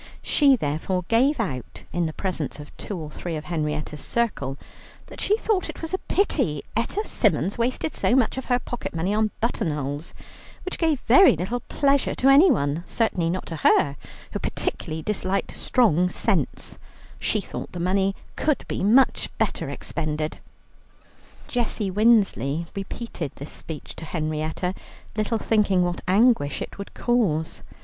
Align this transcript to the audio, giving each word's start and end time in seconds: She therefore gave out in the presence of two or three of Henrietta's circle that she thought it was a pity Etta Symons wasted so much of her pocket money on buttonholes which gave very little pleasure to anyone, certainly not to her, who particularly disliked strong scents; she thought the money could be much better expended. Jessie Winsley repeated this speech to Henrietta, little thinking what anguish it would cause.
She 0.23 0.55
therefore 0.55 1.05
gave 1.09 1.39
out 1.39 1.83
in 1.93 2.07
the 2.07 2.11
presence 2.13 2.59
of 2.59 2.75
two 2.75 2.97
or 2.97 3.11
three 3.11 3.35
of 3.35 3.43
Henrietta's 3.43 4.03
circle 4.03 4.57
that 5.05 5.21
she 5.21 5.37
thought 5.37 5.69
it 5.69 5.83
was 5.83 5.93
a 5.93 5.99
pity 5.99 6.63
Etta 6.75 7.05
Symons 7.07 7.59
wasted 7.59 7.93
so 7.93 8.15
much 8.15 8.35
of 8.35 8.45
her 8.45 8.57
pocket 8.57 8.95
money 8.95 9.13
on 9.13 9.29
buttonholes 9.41 10.15
which 10.65 10.79
gave 10.79 11.01
very 11.01 11.35
little 11.35 11.59
pleasure 11.59 12.15
to 12.15 12.29
anyone, 12.29 12.83
certainly 12.87 13.29
not 13.29 13.45
to 13.45 13.57
her, 13.57 13.95
who 14.31 14.39
particularly 14.39 15.03
disliked 15.03 15.55
strong 15.55 16.09
scents; 16.09 16.79
she 17.19 17.39
thought 17.39 17.71
the 17.71 17.79
money 17.79 18.15
could 18.35 18.67
be 18.67 18.83
much 18.83 19.29
better 19.37 19.69
expended. 19.69 20.39
Jessie 21.47 21.91
Winsley 21.91 22.65
repeated 22.75 23.33
this 23.35 23.51
speech 23.51 23.95
to 23.97 24.05
Henrietta, 24.05 24.73
little 25.15 25.37
thinking 25.37 25.83
what 25.83 26.01
anguish 26.07 26.59
it 26.59 26.79
would 26.79 26.91
cause. 26.95 27.61